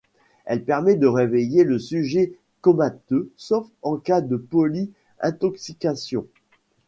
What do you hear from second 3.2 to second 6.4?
sauf en cas de poly-intoxication.